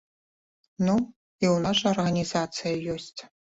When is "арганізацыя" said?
1.99-2.75